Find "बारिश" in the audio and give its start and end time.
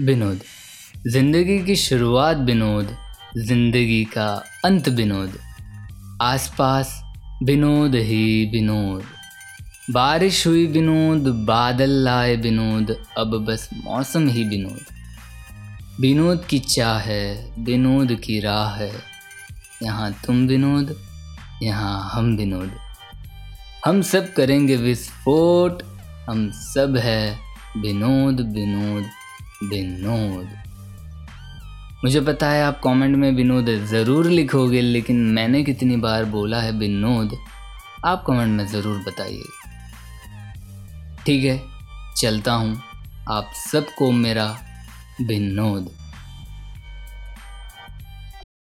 9.90-10.46